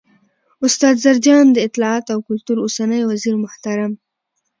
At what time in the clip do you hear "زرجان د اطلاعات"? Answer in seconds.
1.05-2.05